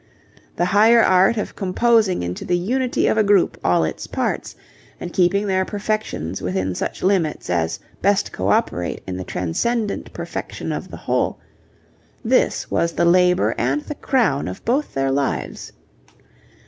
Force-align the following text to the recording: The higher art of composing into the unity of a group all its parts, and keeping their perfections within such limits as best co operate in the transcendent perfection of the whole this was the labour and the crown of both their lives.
The 0.55 0.65
higher 0.65 1.03
art 1.03 1.37
of 1.37 1.55
composing 1.55 2.23
into 2.23 2.43
the 2.43 2.57
unity 2.57 3.05
of 3.05 3.19
a 3.19 3.23
group 3.23 3.59
all 3.63 3.83
its 3.83 4.07
parts, 4.07 4.55
and 4.99 5.13
keeping 5.13 5.45
their 5.45 5.63
perfections 5.63 6.41
within 6.41 6.73
such 6.73 7.03
limits 7.03 7.51
as 7.51 7.77
best 8.01 8.31
co 8.31 8.47
operate 8.47 9.03
in 9.05 9.15
the 9.17 9.23
transcendent 9.23 10.11
perfection 10.11 10.71
of 10.71 10.89
the 10.89 10.97
whole 10.97 11.37
this 12.25 12.71
was 12.71 12.93
the 12.93 13.05
labour 13.05 13.53
and 13.59 13.83
the 13.83 13.93
crown 13.93 14.47
of 14.47 14.65
both 14.65 14.91
their 14.95 15.11
lives. 15.11 15.71